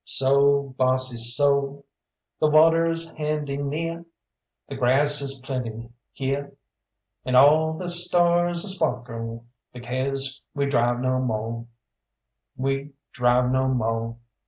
[0.03, 1.85] "Soh, Bossie, soh!
[2.39, 4.03] The water's handy neah,
[4.67, 6.53] The grass is plenty heah,
[7.23, 9.45] An' all the stars a sparkle
[9.75, 11.67] Bekase we drive no mo'
[12.57, 14.17] We drive no mo'!